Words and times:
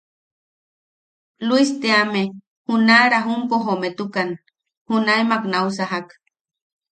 Luis 1.47 1.69
teame, 1.81 2.23
junaʼa 2.67 3.09
Rajumpo 3.13 3.55
jometukan, 3.65 4.29
junaemak 4.87 5.43
nau 5.53 5.67
sajak. 5.77 6.07